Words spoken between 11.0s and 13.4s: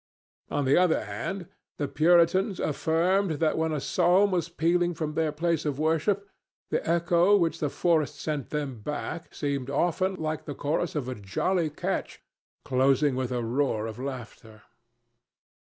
a jolly catch, closing with